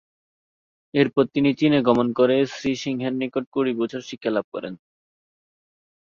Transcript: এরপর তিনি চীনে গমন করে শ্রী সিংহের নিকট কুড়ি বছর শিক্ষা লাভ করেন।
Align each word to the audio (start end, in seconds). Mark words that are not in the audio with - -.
এরপর 0.93 1.23
তিনি 1.33 1.49
চীনে 1.59 1.79
গমন 1.87 2.07
করে 2.19 2.37
শ্রী 2.53 2.71
সিংহের 2.81 3.13
নিকট 3.21 3.43
কুড়ি 3.53 3.73
বছর 3.75 4.01
শিক্ষা 4.09 4.31
লাভ 4.31 4.45
করেন। 4.53 4.73